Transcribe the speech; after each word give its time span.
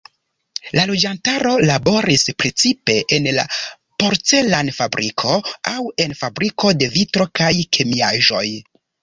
La 0.77 0.83
loĝantaro 0.91 1.51
laboris 1.69 2.23
precipe 2.43 2.95
en 3.17 3.27
la 3.35 3.43
porcelan-fabriko 4.05 5.37
aŭ 5.75 5.85
en 6.07 6.17
fabriko 6.23 6.75
de 6.81 6.91
vitro 6.99 7.29
kaj 7.43 7.53
kemiaĵoj. 7.79 8.45